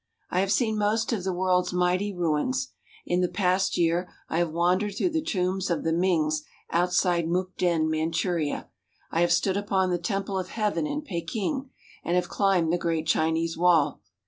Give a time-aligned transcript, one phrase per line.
[0.31, 2.69] I have seen most of the world's mighty ruins.
[3.05, 7.87] In the past year I have wandered through the tombs of the Mings outside Mukden,
[7.87, 8.67] Manchuria;
[9.11, 11.69] I have stood upon the Temple of Heaven in Peking,
[12.03, 14.01] and have climbed the great Chinese wall.